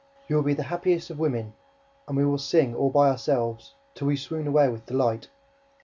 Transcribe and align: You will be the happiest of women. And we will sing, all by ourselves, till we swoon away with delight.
You 0.27 0.35
will 0.35 0.41
be 0.41 0.55
the 0.55 0.63
happiest 0.63 1.11
of 1.11 1.19
women. 1.19 1.53
And 2.07 2.17
we 2.17 2.25
will 2.25 2.39
sing, 2.39 2.73
all 2.73 2.89
by 2.89 3.07
ourselves, 3.09 3.75
till 3.93 4.07
we 4.07 4.17
swoon 4.17 4.47
away 4.47 4.67
with 4.67 4.87
delight. 4.87 5.27